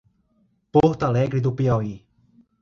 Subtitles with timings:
[0.73, 1.93] Porto Alegre do Piauí